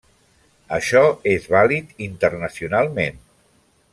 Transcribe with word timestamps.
Això 0.77 1.01
és 1.33 1.45
vàlid 1.55 1.93
internacionalment. 2.07 3.23